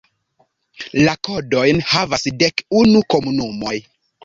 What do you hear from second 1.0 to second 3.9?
La kodojn havas dek unu komunumoj.